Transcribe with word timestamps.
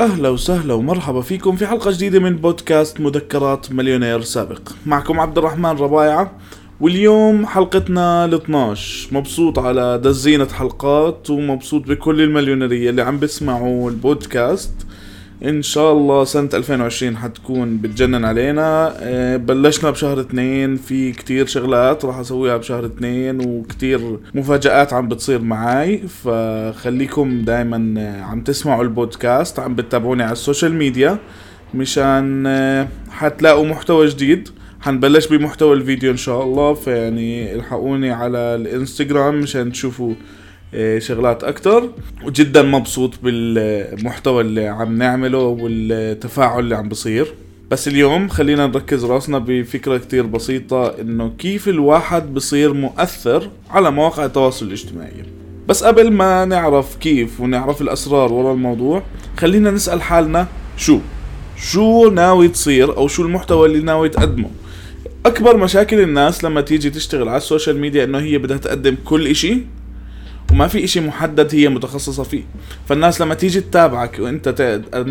أهلا 0.00 0.28
وسهلا 0.28 0.74
ومرحبا 0.74 1.20
فيكم 1.20 1.56
في 1.56 1.66
حلقة 1.66 1.90
جديدة 1.90 2.18
من 2.20 2.36
بودكاست 2.36 3.00
مذكرات 3.00 3.72
مليونير 3.72 4.20
سابق. 4.20 4.60
معكم 4.86 5.20
عبد 5.20 5.38
الرحمن 5.38 5.70
ربايعة 5.70 6.32
واليوم 6.80 7.46
حلقتنا 7.46 8.24
ال 8.24 8.34
12 8.34 9.08
مبسوط 9.14 9.58
على 9.58 9.98
دزينة 9.98 10.48
حلقات 10.48 11.30
ومبسوط 11.30 11.86
بكل 11.86 12.20
المليونيرية 12.20 12.90
اللي 12.90 13.02
عم 13.02 13.18
بسمعوا 13.18 13.90
البودكاست. 13.90 14.85
إن 15.44 15.62
شاء 15.62 15.92
الله 15.92 16.24
سنة 16.24 16.48
2020 16.54 17.16
حتكون 17.16 17.76
بتجنن 17.76 18.24
علينا. 18.24 18.94
آه، 19.00 19.36
بلشنا 19.36 19.90
بشهر 19.90 20.20
اثنين 20.20 20.76
في 20.76 21.12
كتير 21.12 21.46
شغلات 21.46 22.04
راح 22.04 22.18
أسويها 22.18 22.56
بشهر 22.56 22.86
اثنين 22.86 23.40
وكتير 23.48 24.18
مفاجآت 24.34 24.92
عم 24.92 25.08
بتصير 25.08 25.40
معي 25.40 25.98
فخليكم 25.98 27.42
دايما 27.42 27.94
آه، 28.00 28.22
عم 28.22 28.40
تسمعوا 28.40 28.82
البودكاست 28.82 29.58
عم 29.58 29.74
بتتابعوني 29.74 30.22
على 30.22 30.32
السوشيال 30.32 30.74
ميديا 30.74 31.18
مشان 31.74 32.44
آه، 32.46 32.88
حتلاقوا 33.10 33.66
محتوى 33.66 34.06
جديد. 34.06 34.48
حنبلش 34.80 35.26
بمحتوى 35.26 35.72
الفيديو 35.74 36.10
إن 36.10 36.16
شاء 36.16 36.42
الله. 36.42 36.74
فيعني 36.74 37.54
الحقوني 37.54 38.10
على 38.10 38.38
الإنستغرام 38.38 39.40
مشان 39.40 39.72
تشوفوا 39.72 40.14
شغلات 40.98 41.44
أكتر. 41.44 41.90
وجدا 42.24 42.62
مبسوط 42.62 43.14
بالمحتوى 43.22 44.42
اللي 44.42 44.66
عم 44.66 44.98
نعمله 44.98 45.38
والتفاعل 45.38 46.60
اللي 46.60 46.76
عم 46.76 46.88
بصير. 46.88 47.34
بس 47.70 47.88
اليوم 47.88 48.28
خلينا 48.28 48.66
نركز 48.66 49.04
راسنا 49.04 49.38
بفكرة 49.38 49.98
كتير 49.98 50.26
بسيطة 50.26 51.00
إنه 51.00 51.32
كيف 51.38 51.68
الواحد 51.68 52.34
بصير 52.34 52.72
مؤثر 52.72 53.50
على 53.70 53.90
مواقع 53.90 54.24
التواصل 54.24 54.66
الاجتماعي. 54.66 55.24
بس 55.68 55.84
قبل 55.84 56.10
ما 56.10 56.44
نعرف 56.44 56.96
كيف 56.96 57.40
ونعرف 57.40 57.82
الأسرار 57.82 58.32
ورا 58.32 58.52
الموضوع 58.52 59.02
خلينا 59.36 59.70
نسأل 59.70 60.02
حالنا 60.02 60.46
شو؟ 60.76 60.98
شو 61.56 62.10
ناوي 62.10 62.48
تصير 62.48 62.96
أو 62.96 63.08
شو 63.08 63.22
المحتوى 63.22 63.68
اللي 63.68 63.80
ناوي 63.80 64.08
تقدمه؟ 64.08 64.50
أكبر 65.26 65.56
مشاكل 65.56 66.00
الناس 66.00 66.44
لما 66.44 66.60
تيجي 66.60 66.90
تشتغل 66.90 67.28
على 67.28 67.36
السوشيال 67.36 67.78
ميديا 67.78 68.04
إنه 68.04 68.18
هي 68.18 68.38
بدها 68.38 68.56
تقدم 68.56 68.96
كل 69.04 69.26
إشي 69.26 69.58
وما 70.50 70.68
في 70.68 70.84
إشي 70.84 71.00
محدد 71.00 71.54
هي 71.54 71.68
متخصصة 71.68 72.22
فيه. 72.22 72.42
فالناس 72.88 73.20
لما 73.20 73.34
تيجي 73.34 73.60
تتابعك 73.60 74.18
وأنت 74.18 74.48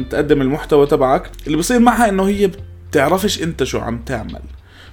تقدم 0.09 0.41
المحتوى 0.41 0.85
تبعك 0.87 1.31
اللي 1.47 1.57
بصير 1.57 1.79
معها 1.79 2.09
إنه 2.09 2.27
هي 2.27 2.51
بتعرفش 2.91 3.43
أنت 3.43 3.63
شو 3.63 3.79
عم 3.79 3.99
تعمل. 4.05 4.41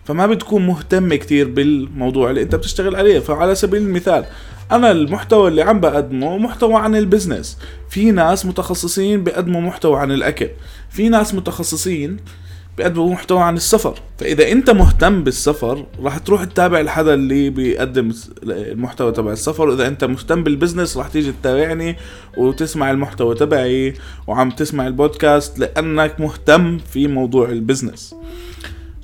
فما 0.05 0.27
بتكون 0.27 0.67
مهتم 0.67 1.15
كتير 1.15 1.49
بالموضوع 1.49 2.31
اللي 2.31 2.43
أنت 2.43 2.55
بتشتغل 2.55 2.97
عليه. 2.97 3.19
فعلى 3.19 3.55
سبيل 3.55 3.83
المثال 3.83 4.25
أنا 4.73 4.91
المحتوى 4.91 5.49
اللي 5.49 5.63
عم 5.63 5.81
بقدمه 5.81 6.39
محتوى 6.39 6.75
عن 6.75 6.97
ال 6.97 7.03
business. 7.03 7.59
في 7.91 8.11
ناس 8.11 8.47
متخصصين 8.47 9.25
بيقدموا 9.25 9.61
محتوى 9.61 10.01
عن 10.01 10.13
الأكل. 10.13 10.49
في 10.91 11.09
ناس 11.09 11.35
متخصصين 11.35 12.17
بيقدموا 12.77 13.13
محتوى 13.13 13.41
عن 13.41 13.57
السفر. 13.57 13.99
فإذا 14.19 14.53
أنت 14.53 14.71
مهتم 14.71 15.25
بالسفر 15.25 15.87
راح 16.03 16.19
تروح 16.19 16.45
تتابع 16.45 16.81
الحدا 16.81 17.15
اللي 17.15 17.51
بيقدم 17.51 18.13
المحتوى 18.43 19.13
تبع 19.13 19.33
السفر. 19.33 19.69
وإذا 19.69 19.89
أنت 19.89 20.05
مهتم 20.05 20.45
بال 20.45 20.55
business 20.55 20.97
راح 20.97 21.09
تيجي 21.09 21.33
تتابعني 21.33 21.97
وتسمع 22.37 22.91
المحتوى 22.91 23.35
تبعي 23.35 23.95
وعم 24.27 24.51
تسمع 24.51 24.87
البودكاست 24.87 25.59
لأنك 25.59 26.21
مهتم 26.21 26.79
في 26.79 27.07
موضوع 27.07 27.49
ال 27.49 27.55
business. 27.55 28.15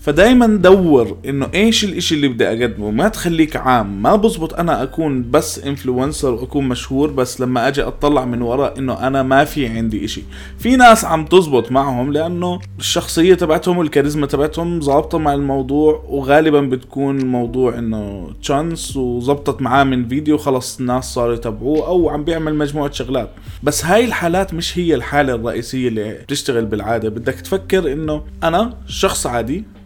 فدايما 0.09 0.47
دور 0.47 1.17
إنه 1.27 1.49
إيش 1.55 1.85
الإشي 1.85 2.15
اللي 2.15 2.29
بدي 2.29 2.49
أقدمه. 2.49 2.91
ما 2.91 3.09
تخليك 3.09 3.57
عام. 3.57 4.03
ما 4.03 4.17
بزبط 4.17 4.55
أنا 4.55 4.83
أكون 4.83 5.31
بس 5.31 5.59
influencer 5.59 6.35
وأكون 6.35 6.69
مشهور 6.69 7.11
بس 7.11 7.41
لما 7.41 7.69
أجي 7.69 7.83
أطلع 7.83 8.25
من 8.25 8.43
وراء 8.43 8.79
إنه 8.79 9.07
أنا 9.07 9.23
ما 9.23 9.45
في 9.45 9.67
عندي 9.67 10.05
إشي. 10.05 10.23
في 10.59 10.77
ناس 10.77 11.05
عم 11.05 11.25
تزبط 11.25 11.73
معهم 11.73 12.13
لأنه 12.13 12.59
الشخصية 12.79 13.35
تبعتهم 13.35 13.79
والكاريزما 13.79 14.27
تبعتهم 14.27 14.81
ظابطة 14.81 15.19
مع 15.19 15.35
الموضوع 15.35 16.05
وغالبا 16.09 16.61
بتكون 16.61 17.19
الموضوع 17.21 17.79
إنه 17.79 18.31
chance 18.43 18.97
وزبطت 18.97 19.63
معاه 19.63 19.85
من 19.85 20.09
فيديو 20.09 20.39
خلص 20.39 20.81
الناس 20.81 21.05
صاروا 21.15 21.35
يتابعوه 21.35 21.87
أو 21.87 22.09
عم 22.09 22.25
بيعمل 22.25 22.55
مجموعة 22.55 22.93
شغلات. 22.93 23.31
بس 23.63 23.85
هاي 23.85 24.05
الحالات 24.05 24.55
مش 24.55 24.79
هي 24.79 24.95
الحالة 24.95 25.35
الرئيسية 25.35 25.89
اللي 25.89 26.13
بتشتغل 26.13 26.65
بالعادة. 26.65 27.09
بدك 27.09 27.35
تفكر 27.35 27.93
إنه 27.93 28.23
أنا 28.43 28.75
شخص 28.87 29.27
عادي 29.27 29.78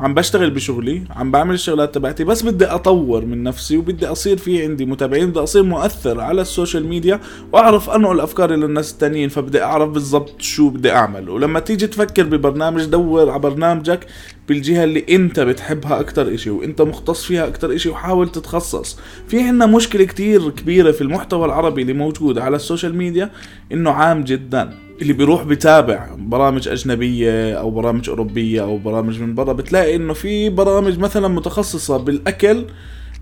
عم 0.00 0.14
بشتغل 0.14 0.50
بشغلي 0.50 1.02
عم 1.10 1.30
بعمل 1.30 1.54
الشغلات 1.54 1.94
تبعتي 1.94 2.24
بس 2.24 2.42
بدي 2.42 2.66
أطور 2.66 3.24
من 3.24 3.42
نفسي 3.42 3.76
وبدي 3.76 4.06
أصير 4.06 4.36
في 4.36 4.62
عندي 4.62 4.84
متابعين 4.84 5.30
بدي 5.30 5.40
أصير 5.40 5.62
مؤثر 5.62 6.20
على 6.20 6.40
السوشيال 6.40 6.86
ميديا 6.86 7.20
وأعرف 7.52 7.90
أنقل 7.90 8.20
افكاري 8.20 8.56
للناس 8.56 8.92
التانيين 8.92 9.28
فبدي 9.28 9.62
أعرف 9.62 9.88
بالضبط 9.88 10.40
شو 10.42 10.68
بدي 10.68 10.92
أعمل. 10.92 11.28
ولما 11.28 11.60
تيجي 11.60 11.86
تفكر 11.86 12.22
ببرنامج 12.22 12.84
دور 12.84 13.30
على 13.30 13.38
برنامجك 13.38 14.06
بالجهة 14.48 14.84
اللي 14.84 15.04
انت 15.10 15.40
بتحبها 15.40 16.00
أكتر 16.00 16.34
اشي 16.34 16.50
وانت 16.50 16.82
مختص 16.82 17.24
فيها 17.24 17.46
أكتر 17.48 17.74
اشي 17.74 17.88
وحاول 17.88 18.28
تتخصص. 18.32 18.98
في 19.28 19.40
عنا 19.40 19.66
مشكلة 19.66 20.04
كتير 20.04 20.50
كبيرة 20.50 20.90
في 20.92 21.00
المحتوى 21.00 21.46
العربي 21.46 21.82
اللي 21.82 21.92
موجود 21.92 22.38
على 22.38 22.56
السوشيال 22.56 22.96
ميديا 22.96 23.30
انه 23.72 23.90
عام 23.90 24.24
جدا. 24.24 24.78
اللي 25.02 25.12
بيروح 25.12 25.42
بتابع 25.42 26.08
برامج 26.18 26.68
أجنبية 26.68 27.54
أو 27.54 27.70
برامج 27.70 28.08
أوروبية 28.08 28.62
أو 28.62 28.78
برامج 28.78 29.20
من 29.20 29.34
برا 29.34 29.52
بتلاقي 29.52 29.96
إنه 29.96 30.12
في 30.12 30.48
برامج 30.48 30.98
مثلا 30.98 31.28
متخصصة 31.28 31.96
بالأكل 31.96 32.64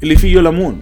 اللي 0.02 0.16
فيه 0.16 0.40
ليمون 0.40 0.80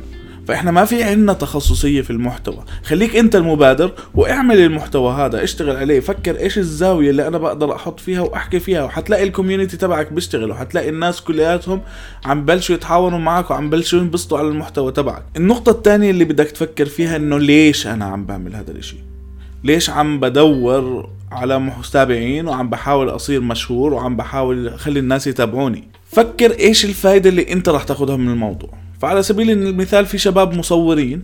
فإحنا 0.50 0.70
ما 0.70 0.84
في 0.84 1.02
عنا 1.02 1.32
تخصصية 1.32 2.02
في 2.02 2.10
المحتوى. 2.10 2.64
خليك 2.84 3.16
أنت 3.16 3.36
المبادر 3.36 3.92
واعمل 4.14 4.58
المحتوى 4.58 5.12
هذا 5.12 5.44
اشتغل 5.44 5.76
عليه 5.76 6.00
فكر 6.00 6.38
إيش 6.38 6.58
الزاوية 6.58 7.10
اللي 7.10 7.26
أنا 7.28 7.38
بقدر 7.38 7.74
أحط 7.74 8.00
فيها 8.00 8.20
وأحكي 8.20 8.60
فيها. 8.60 8.84
وحتلاقي 8.84 9.24
الكوميونتي 9.24 9.76
تبعك 9.76 10.12
بيشتغل 10.12 10.50
وحتلاقي 10.50 10.88
الناس 10.88 11.20
كلياتهم 11.20 11.80
عم 12.24 12.44
بلشوا 12.44 12.74
يتحاوروا 12.74 13.18
معك 13.18 13.50
وعم 13.50 13.70
بلشوا 13.70 13.98
ينبسطوا 13.98 14.38
على 14.38 14.48
المحتوى 14.48 14.92
تبعك. 14.92 15.22
النقطة 15.36 15.70
الثانية 15.70 16.10
اللي 16.10 16.24
بدك 16.24 16.50
تفكر 16.50 16.86
فيها 16.86 17.16
إنه 17.16 17.38
ليش 17.38 17.86
أنا 17.86 18.04
عم 18.04 18.26
بعمل 18.26 18.56
هذا 18.56 18.70
الإشي؟ 18.70 18.96
ليش 19.64 19.90
عم 19.90 20.20
بدور 20.20 21.10
على 21.32 21.58
متابعين 21.58 22.48
وعم 22.48 22.70
بحاول 22.70 23.08
أصير 23.08 23.40
مشهور 23.40 23.94
وعم 23.94 24.16
بحاول 24.16 24.68
أخلي 24.68 25.00
الناس 25.00 25.26
يتابعوني؟ 25.26 25.88
فكر 26.12 26.58
إيش 26.58 26.84
الفايدة 26.84 27.30
اللي 27.30 27.52
أنت 27.52 27.68
راح 27.68 27.82
تاخذها 27.84 28.16
من 28.16 28.28
الموضوع. 28.28 28.79
فعلى 29.00 29.22
سبيل 29.22 29.50
المثال 29.50 30.06
في 30.06 30.18
شباب 30.18 30.54
مصورين 30.54 31.22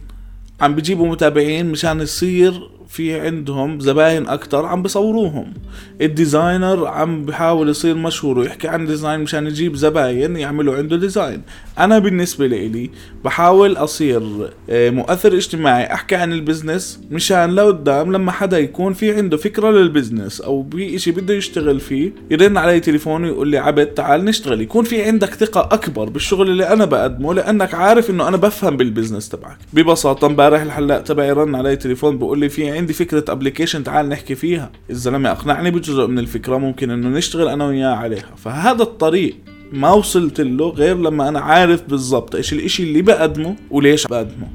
عم 0.60 0.74
بيجيبوا 0.74 1.08
متابعين 1.08 1.66
مشان 1.66 2.00
يصير 2.00 2.70
في 2.88 3.20
عندهم 3.20 3.80
زباين 3.80 4.28
أكتر 4.28 4.66
عم 4.66 4.82
بصوروهم 4.82 5.52
ال 6.00 6.10
designer 6.10 6.86
عم 6.86 7.24
بحاول 7.24 7.68
يصير 7.68 7.94
مشهور 7.94 8.38
ويحكي 8.38 8.68
عن 8.68 8.86
design 8.86 9.20
مشان 9.20 9.46
يجيب 9.46 9.76
زباين 9.76 10.36
يعملوا 10.36 10.76
عنده 10.76 10.96
design. 10.96 11.42
أنا 11.78 11.98
بالنسبة 11.98 12.46
لي 12.46 12.90
بحاول 13.24 13.76
أصير 13.76 14.50
آه، 14.70 14.90
مؤثر 14.90 15.32
اجتماعي 15.34 15.92
أحكي 15.92 16.14
عن 16.14 16.32
ال 16.32 16.40
business 16.40 17.00
مشان 17.10 17.50
لقدام 17.50 18.12
لما 18.12 18.32
حدا 18.32 18.58
يكون 18.58 18.92
في 18.92 19.16
عنده 19.16 19.36
فكرة 19.36 19.70
لل 19.70 19.84
business 19.84 20.40
أو 20.40 20.66
إشي 20.74 21.10
بده 21.10 21.34
يشتغل 21.34 21.80
فيه 21.80 22.12
يرن 22.30 22.56
علي 22.56 22.80
تليفونه 22.80 23.26
ويقول 23.28 23.48
لي 23.48 23.58
عبد 23.58 23.86
تعال 23.86 24.24
نشتغل. 24.24 24.60
يكون 24.60 24.84
في 24.84 25.02
عندك 25.02 25.34
ثقة 25.34 25.68
أكبر 25.72 26.08
بالشغل 26.08 26.50
اللي 26.50 26.68
أنا 26.68 26.84
بقدمه 26.84 27.34
لأنك 27.34 27.74
عارف 27.74 28.10
إنه 28.10 28.28
أنا 28.28 28.36
بفهم 28.36 28.76
بال 28.76 28.87
business 28.87 29.28
تبعك. 29.28 29.58
ببساطة 29.72 30.26
امبارح 30.26 30.62
الحلاق 30.62 31.02
تبعي 31.02 31.32
رن 31.32 31.54
علي 31.54 31.76
تليفون 31.76 32.18
بقول 32.18 32.38
لي 32.38 32.48
في 32.48 32.75
عندي 32.76 32.92
فكرة 32.92 33.24
application 33.28 33.84
تعال 33.84 34.08
نحكي 34.08 34.34
فيها. 34.34 34.72
الزلمة 34.90 35.30
أقنعني 35.30 35.70
بجزء 35.70 36.06
من 36.06 36.18
الفكرة 36.18 36.56
ممكن 36.56 36.90
إنه 36.90 37.08
نشتغل 37.08 37.48
أنا 37.48 37.66
وياه 37.66 37.94
عليها. 37.94 38.34
فهذا 38.36 38.82
الطريق 38.82 39.36
ما 39.72 39.90
وصلت 39.90 40.40
له 40.40 40.68
غير 40.68 40.96
لما 40.98 41.28
أنا 41.28 41.40
عارف 41.40 41.82
بالضبط 41.82 42.34
إيش 42.34 42.52
الاشي 42.52 42.82
اللي 42.82 43.02
بقدمه 43.02 43.56
وليش 43.70 44.06
بقدمه. 44.06 44.48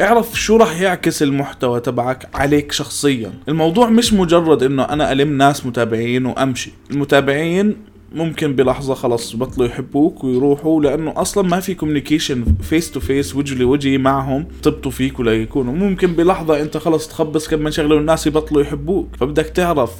اعرف 0.00 0.40
شو 0.40 0.56
راح 0.56 0.80
يعكس 0.80 1.22
المحتوى 1.22 1.80
تبعك 1.80 2.28
عليك 2.34 2.72
شخصيا. 2.72 3.32
الموضوع 3.48 3.90
مش 3.90 4.12
مجرد 4.12 4.62
إنه 4.62 4.82
أنا 4.82 5.12
ألم 5.12 5.38
ناس 5.38 5.66
متابعين 5.66 6.26
وأمشي. 6.26 6.70
المتابعين 6.90 7.76
ممكن 8.12 8.56
بلحظة 8.56 8.94
خلص 8.94 9.36
بطلوا 9.36 9.66
يحبوك 9.66 10.24
ويروحوا 10.24 10.82
لأنه 10.82 11.12
أصلا 11.16 11.48
ما 11.48 11.60
في 11.60 11.74
communication 11.74 12.44
face 12.62 12.90
to 12.90 13.00
face 13.00 13.36
وجه 13.36 13.54
لوجه 13.54 13.96
معهم 13.96 14.46
ارتبطوا 14.62 14.90
فيك 14.90 15.20
ولا 15.20 15.32
يكونوا. 15.32 15.74
ممكن 15.74 16.12
بلحظة 16.12 16.60
أنت 16.60 16.76
خلص 16.76 17.08
تخبص 17.08 17.48
كم 17.48 17.58
من 17.58 17.70
شغلة 17.70 17.94
والناس 17.94 18.26
يبطلوا 18.26 18.62
يحبوك. 18.62 19.08
فبدك 19.20 19.46
تعرف 19.46 19.92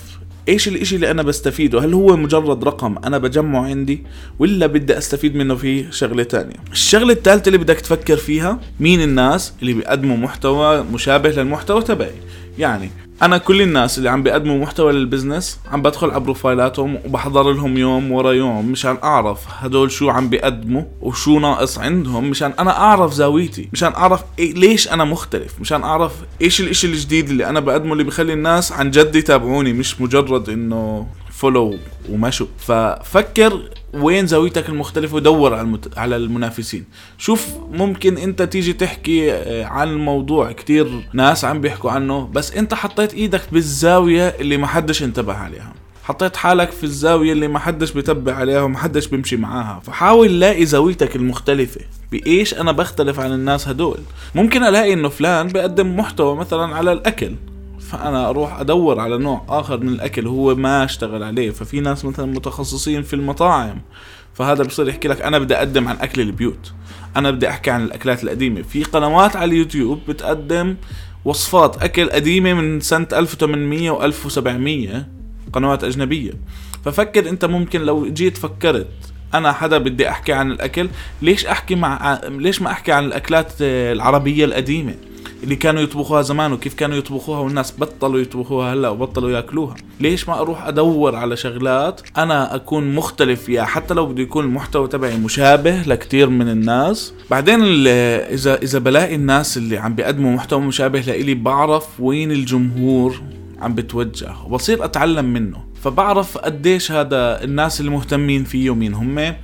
إيش 0.49 0.69
الإشي 0.69 0.95
اللي 0.95 1.11
أنا 1.11 1.23
بستفيده؟ 1.23 1.85
هل 1.85 1.95
هو 1.95 2.17
مجرد 2.17 2.65
رقم 2.65 2.99
أنا 3.05 3.19
بجمعه 3.19 3.65
عندي 3.65 4.03
ولا 4.39 4.67
بدي 4.67 4.99
أستفيد 4.99 5.37
منه 5.37 5.55
في 5.55 5.93
شغلة 5.93 6.23
تانية؟ 6.23 6.57
الشغلة 6.73 7.13
الثالثه 7.13 7.49
اللي 7.49 7.59
بدك 7.59 7.81
تفكر 7.81 8.17
فيها 8.17 8.61
مين 8.81 9.03
الناس 9.03 9.53
اللي 9.61 9.73
بيقدموا 9.73 10.17
محتوى 10.17 10.83
مشابه 10.83 11.31
للمحتوى 11.31 11.83
تبعي؟ 11.83 12.13
يعني 12.59 12.91
أنا 13.23 13.39
كل 13.39 13.63
الناس 13.63 13.99
اللي 13.99 14.09
عم 14.11 14.23
بيقدموا 14.23 14.59
محتوى 14.59 14.93
للبزنس 14.93 15.59
عم 15.73 15.83
بدخل 15.83 16.11
على 16.11 16.21
بروفايلاتهم 16.21 16.99
وبحضر 17.05 17.53
لهم 17.53 17.79
يوم 17.79 18.13
ورا 18.13 18.33
يوم 18.33 18.73
مشان 18.73 18.99
أعرف 19.05 19.41
هدول 19.49 19.91
شو 19.91 20.11
عم 20.11 20.29
بيقدموا 20.29 20.83
وشو 21.01 21.39
ناقص 21.39 21.79
عندهم 21.79 22.31
مشان 22.31 22.53
أنا 22.59 22.79
أعرف 22.79 23.13
زاويتي 23.13 23.69
مشان 23.73 23.93
أعرف 23.95 24.23
إيه 24.39 24.55
ليش 24.55 24.89
أنا 24.89 25.05
مختلف 25.05 25.61
مشان 25.61 25.83
أعرف 25.85 26.13
إيش 26.43 26.61
الإشي 26.61 26.87
الجديد 26.87 27.29
اللي 27.31 27.47
أنا 27.49 27.61
بقدمه 27.61 27.93
اللي 27.93 28.05
بخلي 28.05 28.33
الناس 28.33 28.73
عن 28.73 28.91
جد 28.91 29.17
يتابعوني 29.17 29.73
مش 29.73 30.01
مجرد 30.01 30.49
إنه 30.49 31.07
فولو 31.39 31.79
ومشوا. 32.11 32.47
ففكر 32.59 33.63
وين 33.95 34.27
زاويتك 34.27 34.69
المختلفة 34.69 35.17
ودور 35.17 35.55
على 35.55 35.63
المت... 35.63 35.99
على 35.99 36.17
المنافسين. 36.17 36.85
شوف 37.19 37.49
ممكن 37.71 38.19
انت 38.19 38.43
تيجي 38.43 38.73
تحكي 38.73 39.33
آه، 39.33 39.65
عن 39.65 39.89
الموضوع. 39.89 40.53
كتير 40.53 41.09
ناس 41.13 41.45
عم 41.45 41.61
بيحكوا 41.61 41.91
عنه 41.91 42.31
بس 42.33 42.53
انت 42.53 42.75
حطيت 42.75 43.15
إيدك 43.15 43.43
بالزاوية 43.53 44.29
اللي 44.29 44.57
ما 44.57 44.67
حدش 44.67 45.03
انتبه 45.03 45.35
عليها. 45.35 45.75
حطيت 46.05 46.37
حالك 46.37 46.71
في 46.71 46.85
الزاوية 46.85 47.33
اللي 47.33 47.49
ما 47.49 47.59
حدش 47.59 47.93
بيتبع 47.93 48.35
عليها 48.35 48.63
وما 48.63 48.79
حدش 48.79 49.07
بيمشي 49.07 49.37
معاها. 49.37 49.81
فحاول 49.81 50.41
لاقي 50.41 50.67
زاويتك 50.67 51.17
المختلفة. 51.17 51.81
بإيش 52.13 52.55
أنا 52.55 52.73
بختلف 52.73 53.21
عن 53.21 53.33
الناس 53.33 53.69
هدول؟ 53.69 53.99
ممكن 54.35 54.65
ألاقي 54.65 54.93
إنه 54.93 55.09
فلان 55.09 55.49
بيقدم 55.49 55.97
محتوى 55.97 56.37
مثلا 56.37 56.77
على 56.77 56.93
الأكل. 56.93 57.33
فأنا 57.81 58.29
أروح 58.29 58.61
أدور 58.61 59.01
على 59.01 59.19
نوع 59.19 59.45
آخر 59.49 59.79
من 59.81 59.89
الأكل 59.89 60.27
هو 60.27 60.55
ما 60.55 60.85
أشتغل 60.85 61.23
عليه. 61.23 61.51
ففي 61.51 61.81
ناس 61.81 62.05
مثلا 62.05 62.27
متخصصين 62.27 63.03
في 63.03 63.15
المطاعم 63.15 63.81
فهذا 64.35 64.65
بصير 64.65 64.89
يحكي 64.89 65.09
لك 65.09 65.23
أنا 65.23 65.39
بدي 65.39 65.55
أقدم 65.57 65.89
عن 65.89 65.97
أكل 65.97 66.21
البيوت 66.21 66.73
أنا 67.17 67.31
بدي 67.31 67.49
أحكي 67.49 67.71
عن 67.71 67.85
الأكلات 67.85 68.25
القديمة. 68.25 68.63
في 68.63 68.85
قنوات 68.85 69.37
على 69.37 69.53
اليوتيوب 69.53 70.01
بتقدم 70.09 70.77
وصفات 71.25 71.83
أكل 71.83 72.11
قديمة 72.11 72.55
من 72.55 72.81
سنة 72.81 73.07
1800 73.13 74.11
و1700 74.11 75.53
قنوات 75.53 75.85
أجنبية. 75.85 76.33
ففكر 76.85 77.29
أنت 77.29 77.45
ممكن 77.45 77.81
لو 77.81 78.07
جيت 78.13 78.37
فكرت 78.37 78.89
أنا 79.35 79.53
حدا 79.53 79.79
بدي 79.79 80.09
أحكي 80.09 80.33
عن 80.33 80.51
الأكل 80.51 80.89
ليش 81.23 81.47
أحكي 81.47 81.75
مع 81.75 82.21
ليش 82.29 82.63
ما 82.63 82.71
أحكي 82.71 82.93
عن 82.93 83.05
الأكلات 83.05 83.53
العربية 83.61 84.45
القديمة؟ 84.45 84.95
اللي 85.43 85.57
كانوا 85.57 85.83
يطبخوها 85.83 86.23
زمان 86.23 86.53
وكيف 86.53 86.75
كانوا 86.75 86.97
يطبخوها 86.97 87.39
والناس 87.41 87.75
بطلوا 87.79 88.21
يطبخوها 88.21 88.73
هلا 88.75 88.89
وبطلوا 88.89 89.31
ياكلوها. 89.31 89.75
ليش 90.01 90.29
ما 90.29 90.41
أروح 90.41 90.67
أدور 90.67 91.17
على 91.17 91.37
شغلات 91.37 92.01
أنا 92.17 92.55
أكون 92.55 92.95
مختلف 92.95 93.43
فيها؟ 93.43 93.65
حتى 93.65 93.95
لو 93.95 94.07
بده 94.07 94.23
يكون 94.23 94.45
المحتوى 94.45 94.89
تبعي 94.89 95.17
مشابه 95.17 95.83
لكثير 95.83 96.29
من 96.29 96.49
الناس. 96.49 97.13
بعدين 97.31 97.61
اذا 97.87 98.63
إذا 98.63 98.79
بلاقي 98.79 99.15
الناس 99.15 99.57
اللي 99.57 99.79
عم 99.79 99.95
بيقدموا 99.95 100.33
محتوى 100.33 100.61
مشابه 100.61 101.01
لإلي 101.01 101.35
بعرف 101.35 102.01
وين 102.01 102.33
الجمهور 102.33 103.21
عم 103.61 103.75
بتوجه 103.75 104.33
وبصير 104.47 104.85
أتعلم 104.85 105.25
منه. 105.25 105.59
فبعرف 105.83 106.39
قديش 106.39 106.93
هذا 106.93 107.45
الناس 107.45 107.81
اللي 107.81 107.91
مهتمين 107.91 108.45
فيه 108.45 108.75
مين 108.75 108.95
هم. 108.95 109.35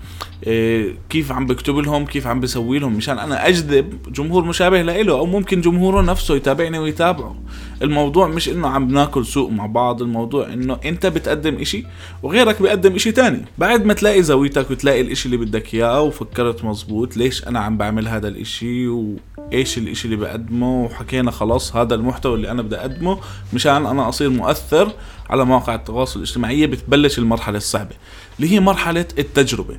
كيف 1.11 1.32
عم 1.32 1.46
بكتب 1.46 1.76
لهم 1.76 2.05
كيف 2.05 2.26
عم 2.26 2.41
بسوي 2.41 2.79
لهم 2.79 2.93
مشان 2.93 3.19
أنا 3.19 3.49
أجذب 3.49 4.12
جمهور 4.12 4.44
مشابه 4.44 4.82
لإله 4.82 5.12
أو 5.12 5.26
ممكن 5.26 5.61
جمهوره 5.61 6.02
نفسه 6.02 6.37
يتابعني 6.37 6.79
ويتابعه. 6.79 7.37
الموضوع 7.82 8.29
مش 8.29 8.49
إنه 8.49 8.69
عم 8.69 8.88
ناكل 8.88 9.26
سوق 9.26 9.50
مع 9.50 9.67
بعض 9.67 10.02
الموضوع 10.02 10.52
إنه 10.52 10.79
أنت 10.85 11.06
بتقدم 11.06 11.55
إشي 11.55 11.85
وغيرك 12.23 12.62
بيقدم 12.62 12.94
إشي 12.94 13.12
تاني. 13.12 13.44
بعد 13.58 13.85
ما 13.85 13.94
تلاقي 13.94 14.23
زاويتك 14.23 14.70
وتلاقي 14.70 15.00
الإشي 15.00 15.26
اللي 15.26 15.37
بدك 15.37 15.75
إياه 15.75 16.02
وفكرت 16.02 16.64
مزبوط 16.64 17.17
ليش 17.17 17.49
أنا 17.49 17.61
عم 17.61 17.76
بعمل 17.76 18.08
هذا 18.08 18.29
الإشي 18.29 18.88
وإيش 18.88 19.79
الإشي 19.79 20.05
اللي 20.05 20.17
بقدمه 20.17 20.85
وحكينا 20.85 21.31
خلاص 21.31 21.76
هذا 21.76 21.94
المحتوى 21.94 22.35
اللي 22.35 22.50
أنا 22.50 22.62
بدي 22.62 22.76
أقدمه 22.76 23.19
مشان 23.52 23.87
أنا 23.87 24.08
أصير 24.08 24.31
مؤثر 24.31 24.93
على 25.31 25.44
مواقع 25.44 25.75
التواصل 25.75 26.20
الاجتماعي 26.20 26.67
بتبلش 26.67 27.19
المرحلة 27.19 27.56
الصعبة 27.56 27.94
اللي 28.38 28.52
هي 28.52 28.61
مرحلة 28.61 29.06
التجربة. 29.19 29.76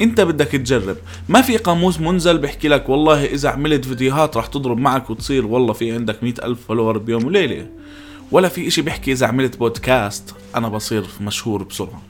انت 0.00 0.20
بدك 0.20 0.46
تجرب. 0.46 0.96
ما 1.28 1.42
في 1.42 1.56
قاموس 1.56 2.00
منزل 2.00 2.38
بيحكي 2.38 2.68
لك 2.68 2.88
والله 2.88 3.24
إذا 3.24 3.48
عملت 3.48 3.84
فيديوهات 3.84 4.36
رح 4.36 4.46
تضرب 4.46 4.78
معك 4.78 5.10
وتصير 5.10 5.46
والله 5.46 5.72
في 5.72 5.92
عندك 5.92 6.22
مئة 6.22 6.46
ألف 6.46 6.58
follower 6.68 6.98
بيوم 6.98 7.24
وليلة. 7.24 7.66
ولا 8.30 8.48
في 8.48 8.66
إشي 8.66 8.82
بيحكي 8.82 9.12
إذا 9.12 9.26
عملت 9.26 9.56
بودكاست 9.56 10.34
أنا 10.56 10.68
بصير 10.68 11.04
مشهور 11.20 11.62
بسرعة. 11.62 12.02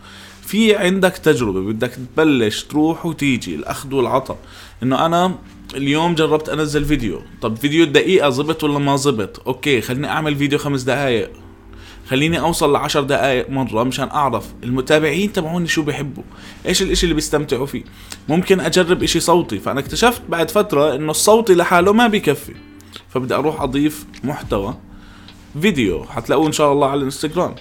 في 0.42 0.76
عندك 0.76 1.12
تجربة 1.12 1.60
بدك 1.60 1.90
تبلش 2.16 2.62
تروح 2.62 3.06
وتيجي 3.06 3.54
الأخذ 3.54 3.94
والعطاء. 3.94 4.38
إنه 4.82 5.06
أنا 5.06 5.34
اليوم 5.74 6.14
جربت 6.14 6.48
أنزل 6.48 6.84
فيديو. 6.84 7.20
طب 7.42 7.56
فيديو 7.56 7.84
دقيقة 7.84 8.30
زبط 8.30 8.64
ولا 8.64 8.78
ما 8.78 8.96
زبط؟ 8.96 9.42
okay 9.46 9.80
خليني 9.80 10.08
أعمل 10.08 10.36
فيديو 10.36 10.58
خمس 10.58 10.82
دقايق. 10.82 11.30
خليني 12.08 12.40
أوصل 12.40 12.72
لعشر 12.72 13.02
دقائق 13.02 13.50
مرة 13.50 13.82
مشان 13.82 14.08
أعرف 14.08 14.54
المتابعين 14.64 15.32
تبعوني 15.32 15.66
شو 15.68 15.82
بيحبوا 15.82 16.22
إيش 16.66 16.82
الإشي 16.82 17.04
اللي 17.04 17.14
بيستمتعوا 17.14 17.66
فيه. 17.66 17.84
ممكن 18.28 18.60
أجرب 18.60 19.02
إشي 19.02 19.20
صوتي 19.20 19.58
فأنا 19.58 19.80
اكتشفت 19.80 20.22
بعد 20.28 20.50
فترة 20.50 20.94
إنه 20.94 21.10
الصوتي 21.10 21.54
لحاله 21.54 21.92
ما 21.92 22.06
بيكفي. 22.06 22.54
فبدي 23.08 23.34
أروح 23.34 23.62
أضيف 23.62 24.06
محتوى 24.24 24.74
فيديو 25.60 26.04
حتلاقوه 26.04 26.46
إن 26.46 26.52
شاء 26.52 26.72
الله 26.72 26.90
على 26.90 26.98
الإنستغرام. 26.98 27.54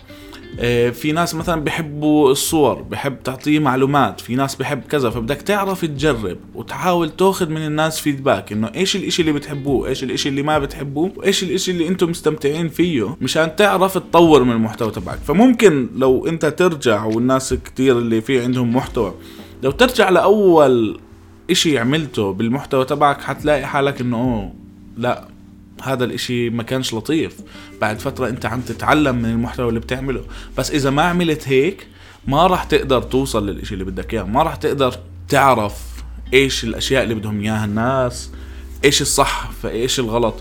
في 0.92 1.12
ناس 1.12 1.36
مثلا 1.36 1.62
بحبوا 1.62 2.32
الصور 2.32 2.82
بحب 2.82 3.24
تعطيه 3.24 3.60
معلومات 3.60 4.22
في 4.22 4.36
ناس 4.36 4.56
بحب 4.56 4.82
كذا 4.90 5.10
فبدك 5.10 5.42
تعرف 5.42 5.86
تجرب 5.86 6.38
وتحاول 6.56 7.10
تاخذ 7.10 7.50
من 7.50 7.66
الناس 7.66 8.00
فيدباك 8.00 8.52
إنه 8.52 8.72
إيش 8.76 8.96
الإشي 8.96 9.22
اللي 9.22 9.34
بتحبوه 9.34 9.88
إيش 9.88 10.04
الإشي 10.04 10.30
اللي 10.30 10.44
ما 10.44 10.60
بتحبوه 10.60 11.12
وايش 11.16 11.44
الإشي 11.44 11.72
اللي 11.72 11.88
أنتم 11.88 12.10
مستمتعين 12.10 12.70
فيه 12.70 13.18
مشان 13.22 13.56
تعرف 13.56 13.98
تطور 13.98 14.44
من 14.44 14.52
المحتوى 14.52 14.92
تبعك. 14.92 15.18
فممكن 15.18 15.90
لو 15.96 16.28
أنت 16.28 16.46
ترجع 16.46 17.04
والناس 17.04 17.54
كتير 17.54 17.98
اللي 17.98 18.22
في 18.22 18.42
عندهم 18.42 18.76
محتوى 18.76 19.14
لو 19.64 19.72
ترجع 19.72 20.10
لأول 20.10 21.00
إشي 21.52 21.80
عملته 21.80 22.34
بالمحتوى 22.34 22.86
تبعك 22.86 23.22
حتلاقي 23.22 23.66
حالك 23.66 24.02
إنه 24.02 24.18
أوه 24.18 24.54
لا 24.98 25.28
هذا 25.88 26.06
الإشي 26.06 26.50
ما 26.50 26.64
كانش 26.64 26.94
لطيف. 26.94 27.36
بعد 27.82 28.00
فترة 28.00 28.30
أنت 28.30 28.46
عم 28.46 28.62
تتعلم 28.62 29.16
من 29.16 29.30
المحتوى 29.30 29.70
اللي 29.70 29.80
بتعمله. 29.80 30.24
بس 30.58 30.72
إذا 30.72 30.90
ما 30.90 31.02
عملت 31.02 31.48
هيك 31.48 31.88
ما 32.28 32.48
راح 32.48 32.64
تقدر 32.64 33.02
توصل 33.02 33.50
للإشي 33.50 33.74
اللي 33.74 33.86
بدك 33.86 34.14
إياه. 34.14 34.24
ما 34.24 34.44
راح 34.44 34.56
تقدر 34.56 34.96
تعرف 35.30 35.82
إيش 36.34 36.64
الأشياء 36.64 37.04
اللي 37.04 37.16
بدهم 37.16 37.42
إياها 37.42 37.66
الناس 37.66 38.32
إيش 38.86 39.02
الصح 39.02 39.52
فايش 39.52 40.00
الغلط. 40.00 40.36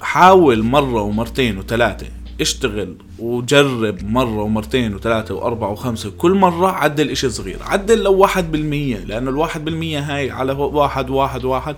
حاول 0.00 0.62
مرة 0.62 1.02
ومرتين 1.02 1.58
وثلاثة. 1.58 2.06
اشتغل 2.40 2.96
وجرب 3.18 4.04
مرة 4.04 4.42
ومرتين 4.42 4.94
وثلاثة 4.94 5.34
وأربعة 5.34 5.70
وخمسة. 5.70 6.10
كل 6.10 6.34
مرة 6.34 6.70
عدل 6.72 7.10
إشي 7.10 7.30
صغير. 7.30 7.58
عدل 7.62 8.02
لو 8.02 8.14
واحد 8.14 8.52
بالمية 8.52 8.96
لأنه 8.96 9.30
الواحد 9.30 9.64
بالمية 9.64 9.98
هاي 9.98 10.30
على 10.30 10.52
واحد 10.52 11.10
واحد 11.10 11.44
واحد. 11.44 11.76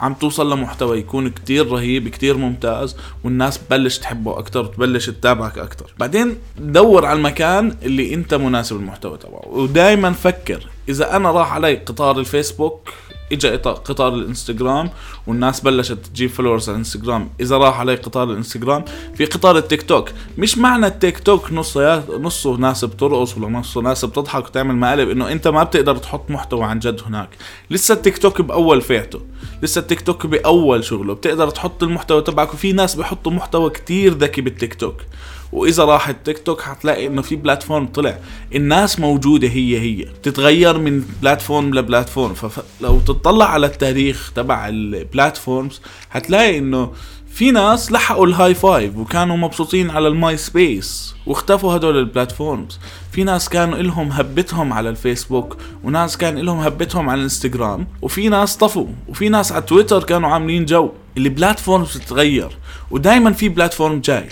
عم 0.00 0.14
توصل 0.14 0.52
لمحتوى 0.52 0.98
يكون 0.98 1.28
كتير 1.28 1.72
رهيب 1.72 2.08
كتير 2.08 2.36
ممتاز 2.36 2.96
والناس 3.24 3.58
تبلش 3.58 3.98
تحبه 3.98 4.38
أكتر 4.38 4.60
وتبلش 4.60 5.10
تتابعك 5.10 5.58
أكتر. 5.58 5.94
بعدين 5.98 6.38
دور 6.58 7.06
على 7.06 7.16
المكان 7.18 7.76
اللي 7.82 8.14
أنت 8.14 8.34
مناسب 8.34 8.76
المحتوى 8.76 9.18
تبعه. 9.18 9.48
ودائما 9.48 10.12
فكر 10.12 10.66
إذا 10.88 11.16
أنا 11.16 11.30
راح 11.30 11.52
علي 11.52 11.74
قطار 11.74 12.18
الفيسبوك 12.18 12.90
اجى 13.32 13.48
قطار 13.56 14.14
الإنستغرام 14.14 14.90
والناس 15.26 15.60
بلشت 15.60 15.92
تجيب 15.92 16.30
followers 16.30 16.68
على 16.68 16.74
الإنستغرام. 16.74 17.30
إذا 17.40 17.56
راح 17.56 17.80
علي 17.80 17.94
قطار 17.94 18.30
الإنستغرام 18.30 18.84
في 19.14 19.24
قطار 19.24 19.58
التيك 19.58 19.82
توك. 19.82 20.10
مش 20.38 20.58
معنى 20.58 20.86
التيك 20.86 21.18
توك 21.18 21.52
نصه 21.52 22.18
نصه 22.18 22.56
ناس 22.56 22.84
بترقص 22.84 23.36
ولا 23.36 23.48
نصه 23.48 23.80
ناس 23.80 24.04
بتضحك 24.04 24.46
وتعمل 24.46 24.76
مقالب 24.76 25.10
إنه 25.10 25.32
أنت 25.32 25.48
ما 25.48 25.62
بتقدر 25.62 25.96
تحط 25.96 26.30
محتوى 26.30 26.64
عن 26.64 26.78
جد 26.78 27.00
هناك. 27.06 27.28
لسه 27.70 27.94
التيك 27.94 28.18
توك 28.18 28.40
بأول 28.40 28.82
فيقته. 28.82 29.20
لسه 29.62 29.78
التيك 29.78 30.00
توك 30.00 30.26
بأول 30.26 30.84
شغله 30.84 31.14
بتقدر 31.14 31.50
تحط 31.50 31.82
المحتوى 31.82 32.22
تبعك 32.22 32.54
وفي 32.54 32.72
ناس 32.72 32.94
بحطوا 32.94 33.32
محتوى 33.32 33.70
كتير 33.70 34.14
ذكي 34.14 34.40
بالتيك 34.40 34.74
توك. 34.74 34.96
وإذا 35.52 35.84
راح 35.84 36.08
التيك 36.08 36.38
توك 36.38 36.60
حتلاقي 36.60 37.06
إنه 37.06 37.22
في 37.22 37.36
platform 37.36 37.86
طلع. 37.86 38.18
الناس 38.54 39.00
موجودة 39.00 39.48
هي 39.48 39.78
هي 39.80 40.04
بتتغير 40.04 40.78
من 40.78 41.04
platform 41.22 41.74
ل 41.74 41.80
platform. 41.80 42.34
فلو 42.34 43.00
تطلع 43.00 43.50
على 43.50 43.66
التاريخ 43.66 44.32
تبع 44.32 44.68
ال 44.68 44.79
platforms 44.79 45.80
حتلاقي 46.10 46.58
إنه 46.58 46.92
في 47.36 47.50
ناس 47.50 47.92
لحقوا 47.92 48.26
الهاي 48.26 48.54
فايف 48.54 48.96
وكانوا 48.96 49.36
مبسوطين 49.36 49.90
على 49.90 50.08
الماي 50.08 50.36
سبيس 50.36 51.14
واختفوا 51.26 51.76
هدول 51.76 51.98
ال 51.98 52.05
platforms. 52.05 52.78
في 53.12 53.24
ناس 53.24 53.48
كانوا 53.48 53.78
لهم 53.78 54.12
هبتهم 54.12 54.72
على 54.72 54.88
الفيسبوك 54.88 55.56
وناس 55.84 56.16
كان 56.16 56.38
لهم 56.38 56.58
هبتهم 56.58 57.08
على 57.08 57.18
الإنستغرام 57.18 57.86
وفي 58.02 58.28
ناس 58.28 58.56
طفوا 58.56 58.86
وفي 59.08 59.28
ناس 59.28 59.52
على 59.52 59.62
تويتر 59.62 60.04
كانوا 60.04 60.28
عاملين 60.28 60.64
جو. 60.64 60.90
ال 61.16 61.24
platforms 61.24 61.96
بتتغير 61.96 62.58
ودائما 62.90 63.32
في 63.32 63.48
platform 63.48 64.00
جاي. 64.00 64.28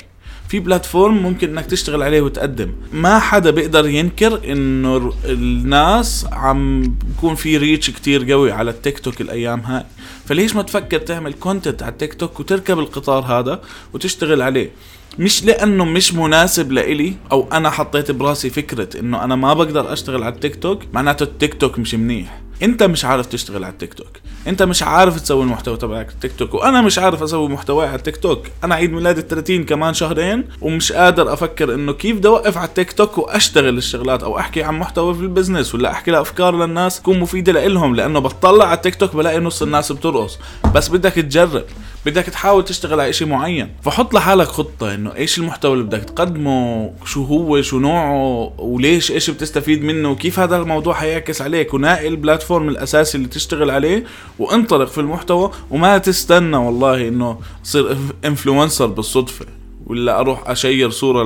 في 0.54 0.60
platform 0.60 1.22
ممكن 1.22 1.50
إنك 1.50 1.66
تشتغل 1.66 2.02
عليه 2.02 2.20
وتقدم. 2.20 2.72
ما 2.92 3.18
حدا 3.18 3.50
بيقدر 3.50 3.88
ينكر 3.88 4.52
إنه 4.52 5.12
الناس 5.24 6.26
عم 6.32 6.82
بيكون 6.82 7.34
في 7.34 7.56
reach 7.56 7.90
كتير 7.90 8.32
قوي 8.32 8.52
على 8.52 8.70
التيك 8.70 8.98
توك 8.98 9.20
الأيام 9.20 9.60
هاي. 9.60 9.84
فليش 10.26 10.56
ما 10.56 10.62
تفكر 10.62 10.98
تعمل 10.98 11.32
content 11.32 11.82
على 11.82 11.92
التيك 11.92 12.14
توك 12.14 12.40
وتركب 12.40 12.78
القطار 12.78 13.22
هذا 13.24 13.60
وتشتغل 13.92 14.42
عليه؟ 14.42 14.70
مش 15.18 15.44
لأنه 15.44 15.84
مش 15.84 16.14
مناسب 16.14 16.72
لإلي 16.72 17.14
أو 17.32 17.48
أنا 17.52 17.70
حطيت 17.70 18.10
براسي 18.10 18.50
فكرة 18.50 19.00
إنه 19.00 19.24
أنا 19.24 19.36
ما 19.36 19.54
بقدر 19.54 19.92
أشتغل 19.92 20.22
على 20.22 20.34
التيك 20.34 20.56
توك 20.56 20.82
معناته 20.92 21.22
التيك 21.22 21.54
توك 21.54 21.78
مش 21.78 21.94
منيح. 21.94 22.40
أنت 22.62 22.82
مش 22.82 23.04
عارف 23.04 23.26
تشتغل 23.26 23.64
على 23.64 23.72
التيك 23.72 23.94
توك. 23.94 24.16
انت 24.48 24.62
مش 24.62 24.82
عارف 24.82 25.20
تسوي 25.20 25.42
المحتوى 25.42 25.76
تبعك 25.76 26.08
التيك 26.08 26.32
توك 26.38 26.54
وأنا 26.54 26.80
مش 26.80 26.98
عارف 26.98 27.22
أسوي 27.22 27.48
محتوى 27.48 27.86
على 27.86 27.94
التيك 27.94 28.16
توك. 28.16 28.46
أنا 28.64 28.74
عيد 28.74 28.92
ميلادي 28.92 29.20
ال 29.20 29.28
30 29.28 29.64
كمان 29.64 29.94
شهرين 29.94 30.44
ومش 30.60 30.92
قادر 30.92 31.32
أفكر 31.32 31.74
انه 31.74 31.92
كيف 31.92 32.16
بدي 32.16 32.28
اوقف 32.28 32.58
على 32.58 32.68
التيك 32.68 32.92
توك 32.92 33.18
واشتغل 33.18 33.78
الشغلات 33.78 34.22
أو 34.22 34.38
احكي 34.38 34.62
عن 34.62 34.78
محتوى 34.78 35.14
في 35.14 35.20
ال 35.20 35.26
business 35.26 35.74
ولا 35.74 35.90
احكي 35.90 36.10
لأفكار 36.10 36.56
للناس 36.56 37.00
تكون 37.00 37.20
مفيدة 37.20 37.66
لهم 37.66 37.94
لأنه 37.94 38.18
بطلع 38.18 38.64
على 38.66 38.76
التيك 38.76 38.94
توك 38.94 39.16
بلاقي 39.16 39.40
نص 39.40 39.62
الناس 39.62 39.92
بترقص. 39.92 40.38
بس 40.74 40.88
بدك 40.88 41.12
تجرب. 41.12 41.64
بدك 42.06 42.24
تحاول 42.24 42.64
تشتغل 42.64 43.00
على 43.00 43.12
شيء 43.12 43.28
معين. 43.28 43.70
فحط 43.82 44.14
لحالك 44.14 44.46
خطة 44.46 44.94
إنه 44.94 45.14
إيش 45.16 45.38
المحتوى 45.38 45.72
اللي 45.72 45.84
بدك 45.84 46.04
تقدمه 46.04 46.90
شو 47.04 47.24
هو 47.24 47.62
شو 47.62 47.78
نوعه 47.78 48.52
وليش 48.58 49.10
إيش 49.10 49.30
بتستفيد 49.30 49.84
منه 49.84 50.10
وكيف 50.10 50.40
هذا 50.40 50.56
الموضوع 50.56 50.94
حيعكس 50.94 51.42
عليك 51.42 51.74
ونقي 51.74 52.08
البلاتفورم 52.08 52.68
الأساسي 52.68 53.18
اللي 53.18 53.28
تشتغل 53.28 53.70
عليه 53.70 54.04
وانطلق 54.38 54.88
في 54.88 54.98
المحتوى 55.00 55.50
وما 55.70 55.98
تستنى 55.98 56.56
والله 56.56 57.08
إنه 57.08 57.38
تصير 57.64 57.96
إنفلونسر 58.24 58.86
بالصدفة. 58.86 59.46
ولا 59.86 60.20
أروح 60.20 60.50
أشير 60.50 60.90
صورة 60.90 61.22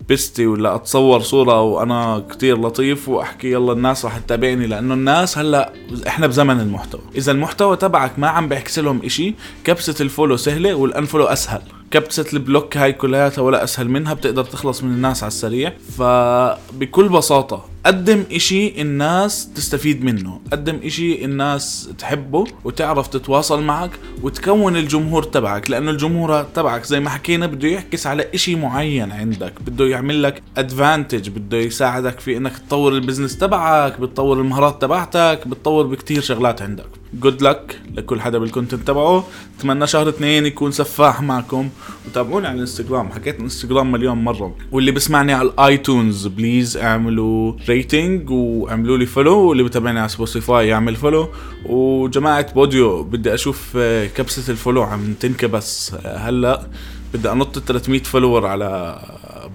لبستي 0.00 0.46
ولا 0.46 0.74
أتصور 0.74 1.20
صورة 1.20 1.62
وأنا 1.62 2.24
كتير 2.30 2.60
لطيف 2.60 3.08
وأحكي 3.08 3.52
يلا 3.52 3.72
الناس 3.72 4.04
رح 4.04 4.18
تتابعني 4.18 4.66
لأنه 4.66 4.94
الناس 4.94 5.38
هلأ 5.38 5.72
إحنا 6.06 6.26
بزمن 6.26 6.60
المحتوى. 6.60 7.00
إذا 7.16 7.32
المحتوى 7.32 7.76
تبعك 7.76 8.18
ما 8.18 8.28
عم 8.28 8.48
بيعكس 8.48 8.78
لهم 8.78 9.00
إشي 9.04 9.34
كبسة 9.64 9.94
ال 10.00 10.05
follow 10.05 10.36
سهلة 10.36 10.74
وال 10.74 10.84
unfollow 10.84 11.24
أسهل. 11.24 11.62
كبسة 11.90 12.26
ال 12.32 12.39
block 12.39 12.76
هاي 12.76 12.92
كلياتها 12.92 13.42
ولا 13.42 13.64
أسهل 13.64 13.88
منها 13.88 14.14
بتقدر 14.14 14.44
تخلص 14.44 14.82
من 14.82 14.90
الناس 14.90 15.22
على 15.22 15.28
السريع. 15.28 15.72
فبكل 15.98 17.08
بساطة 17.08 17.64
قدم 17.88 18.24
إشي 18.32 18.82
الناس 18.82 19.48
تستفيد 19.54 20.04
منه. 20.04 20.40
قدم 20.52 20.80
إشي 20.84 21.24
الناس 21.24 21.90
تحبه 21.98 22.44
وتعرف 22.64 23.08
تتواصل 23.08 23.62
معك 23.62 23.90
وتكون 24.22 24.76
الجمهور 24.76 25.22
تبعك 25.22 25.70
لأنه 25.70 25.90
الجمهور 25.90 26.42
تبعك 26.42 26.84
زي 26.84 27.00
ما 27.00 27.10
حكينا 27.10 27.46
بده 27.46 27.68
يعكس 27.68 28.06
على 28.06 28.24
إشي 28.34 28.54
معين 28.54 29.12
عندك. 29.12 29.52
بده 29.66 29.84
يعمل 29.84 30.22
لك 30.22 30.42
advantage 30.56 31.28
بده 31.28 31.58
يساعدك 31.58 32.20
في 32.20 32.36
إنك 32.36 32.52
تطور 32.58 32.92
ال 32.92 32.97
business 32.97 33.38
تبعك 33.38 34.00
بتطور 34.00 34.40
المهارات 34.40 34.82
تبعتك 34.82 35.48
بتطور 35.48 35.86
بكتير 35.86 36.20
شغلات 36.20 36.62
عندك. 36.62 36.86
good 37.14 37.42
luck 37.42 37.80
لكل 37.94 38.20
حدا 38.20 38.38
بال 38.38 38.49
content 38.49 38.88
تبعه. 38.88 39.24
أتمنى 39.58 39.86
شهر 39.86 40.08
اثنين 40.08 40.46
يكون 40.46 40.70
سفاح 40.70 41.22
معكم. 41.22 41.68
وتابعوني 42.06 42.46
على 42.46 42.54
الإنستغرام. 42.54 43.08
حكيت 43.08 43.38
الانستغرام 43.38 43.92
مليون 43.92 44.24
مرة. 44.24 44.56
واللي 44.72 44.90
بسمعني 44.90 45.32
على 45.32 45.48
ال 45.48 45.59
iTunes 45.59 46.26
please 46.26 46.76
اعملوا 46.76 47.52
rating 47.78 48.30
واعملوا 48.30 48.98
لي 48.98 49.06
follow 49.06 49.38
واللي 49.38 49.62
بتابعني 49.62 50.00
على 50.00 50.08
سبوتيفاي 50.08 50.68
يعمل 50.68 50.96
follow 50.96 51.28
وجماعة 51.66 52.52
Podeo 52.52 53.02
بدي 53.02 53.34
أشوف 53.34 53.72
آه، 53.76 54.06
كبسة 54.06 54.52
ال 54.52 54.56
follow 54.56 54.82
عم 54.82 55.14
تنكبس 55.20 55.94
آه، 55.94 56.16
هلأ 56.16 56.66
بدي 57.14 57.32
أنط 57.32 57.58
300 57.58 58.02
follower 58.02 58.46
على 58.46 59.00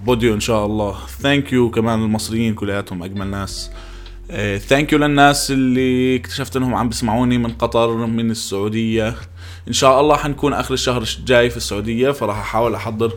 Podeo 0.06 0.34
إن 0.34 0.40
شاء 0.40 0.66
الله. 0.66 0.96
thank 1.20 1.52
you 1.52 1.70
كمان 1.70 2.02
المصريين 2.02 2.54
كلياتهم 2.54 3.02
أجمل 3.02 3.26
ناس. 3.26 3.70
thank 4.58 4.92
you 4.92 4.98
للناس 4.98 5.50
اللي 5.50 6.16
اكتشفت 6.16 6.56
إنهم 6.56 6.74
عم 6.74 6.88
بيسمعوني 6.88 7.38
من 7.38 7.50
قطر 7.50 8.06
من 8.06 8.30
السعودية. 8.30 9.14
إن 9.68 9.72
شاء 9.72 10.00
الله 10.00 10.16
حنكون 10.16 10.52
آخر 10.52 10.74
الشهر 10.74 11.02
الجاي 11.18 11.50
في 11.50 11.56
السعودية 11.56 12.10
فراح 12.10 12.38
أحاول 12.38 12.74
أحضر 12.74 13.12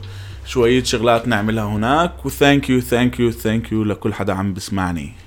شوية 0.48 0.84
شغلات 0.84 1.28
نعملها 1.28 1.64
هناك. 1.64 2.26
و 2.26 2.33
thank 2.33 2.70
you 2.70 2.80
thank 2.80 3.20
you 3.20 3.32
thank 3.32 3.72
you 3.72 3.84
لكل 3.84 4.14
حدا 4.14 4.34
عم 4.34 4.54
بسمعني. 4.54 5.27